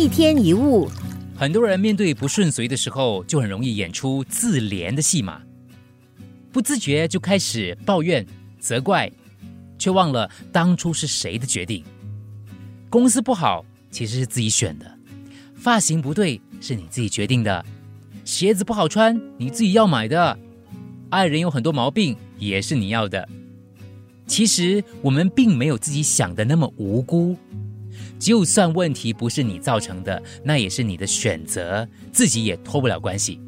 [0.00, 0.88] 一天一物，
[1.36, 5.42] 很多人面对不顺遂的时候，就很容易演出自怜的戏码，
[6.50, 8.26] 不自觉就开始抱怨、
[8.58, 9.12] 责怪，
[9.78, 11.84] 却忘了当初是谁的决定。
[12.88, 14.86] 公司不好，其实是自己选的；
[15.54, 17.62] 发型不对，是你自己决定的；
[18.24, 20.34] 鞋子不好穿，你自己要买的；
[21.10, 23.28] 爱人有很多毛病，也是你要的。
[24.26, 27.36] 其实我们并没有自己想的那么无辜。
[28.18, 33.40] 就算问题不是你造成的，那也是你的选择，自己也脱不了关系。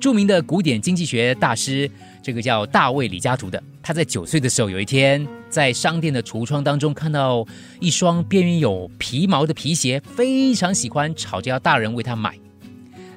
[0.00, 1.90] 著名的古典经济学大师，
[2.22, 7.46] 这个叫大卫李嘉图的，他在九岁的时候，有一天在商店的橱窗当中看到
[7.80, 12.38] 一双边缘有皮毛的皮鞋，非常喜欢，吵着要大人为他买。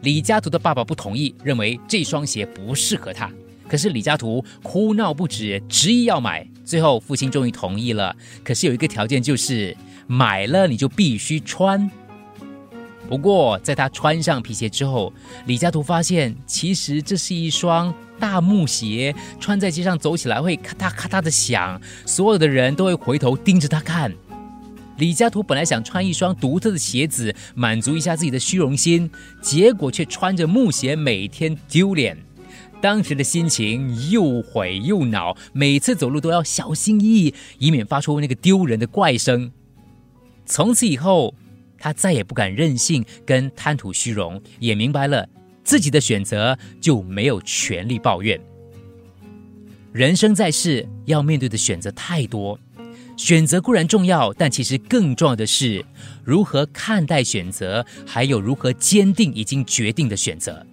[0.01, 3.29] 李嘉图的爸爸不同意，认为这双鞋不适合他。
[3.67, 6.47] 可是李嘉图哭闹不止，执意要买。
[6.63, 9.75] 最后父亲终于同意了，可是有一个条件，就是
[10.05, 11.89] 买了你就必须穿。
[13.07, 15.13] 不过在他穿上皮鞋之后，
[15.45, 24.13] 李嘉图发现其实这是一双大木鞋，穿在街上走起来会咔嗒咔嗒的响，所有的人都会回头盯着他看。
[24.97, 29.09] 李嘉图本来想穿一双独特的鞋子，满足一下自己的虚荣心，
[29.41, 32.17] 结果却穿着木鞋，每天丢脸。
[32.79, 39.51] 当时的心情又悔又恼，每次走路都要小心翼翼，以免发出那个丢人的怪声。
[40.45, 41.33] 从此以后，
[41.79, 45.27] 他再也不敢任性跟贪图虚荣，也明白了
[45.63, 48.39] 自己的选择就没有权利抱怨。
[49.91, 52.59] 人生在世，要面对的选择太多，
[53.17, 55.83] 选择固然重要，但其实更重要的是
[56.23, 60.65] 如何看待选择，还有如何坚定已经决定的选择。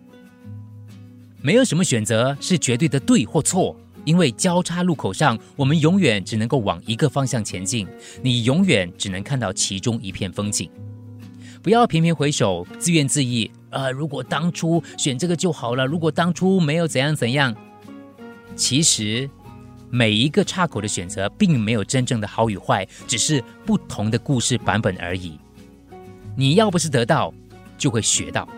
[1.45, 7.87] 没有什么选择是绝对的对或错，因为交叉路口上，我们永远只能够往一个方向前进，
[8.23, 10.71] 你永远只能看到其中一片风景。
[11.63, 13.51] 不要频频回首，自怨自艾。
[13.69, 17.55] 呃，如果当初选这个就好了，如果当初没有怎样怎样。
[18.57, 19.29] 其实，
[19.91, 25.39] 每一个岔口的选择，并没有真正的好与坏，只是不同的故事版本而已。
[26.35, 27.35] 你要不是得到，
[27.77, 28.49] 就会学到。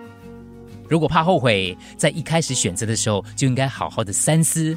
[0.88, 4.76] 如果怕后悔，在一开始选择的时候就应该好好的三思，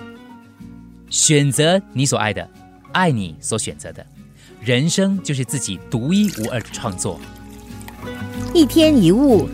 [1.09, 2.50] 选择你所爱的，
[2.94, 4.06] 爱你所选择的，
[4.62, 7.19] 人生就是自己独一无二的创作。
[8.53, 9.48] 一天一物。